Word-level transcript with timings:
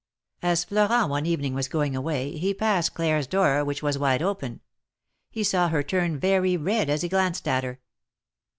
As 0.41 0.63
Florent 0.63 1.11
one 1.11 1.27
evening 1.27 1.53
was 1.53 1.67
going 1.67 1.95
away, 1.95 2.35
he 2.35 2.55
passed 2.55 2.95
Claire's 2.95 3.27
door, 3.27 3.63
which 3.63 3.83
was 3.83 3.99
wide 3.99 4.23
open. 4.23 4.61
He 5.29 5.43
saw 5.43 5.67
her 5.67 5.83
turn 5.83 6.17
very 6.17 6.57
red 6.57 6.89
as 6.89 7.03
he 7.03 7.07
glanced 7.07 7.47
at 7.47 7.63
her. 7.63 7.79